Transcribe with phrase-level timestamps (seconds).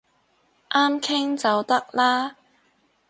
[0.71, 2.35] 啱傾就得啦